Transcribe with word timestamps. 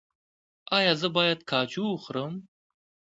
ایا 0.77 0.93
زه 1.01 1.07
باید 1.15 1.39
کاجو 1.49 1.83
وخورم؟ 1.89 2.33